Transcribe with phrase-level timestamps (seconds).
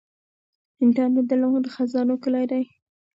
[0.83, 2.59] انټرنیټ د علم د خزانو کلي ده.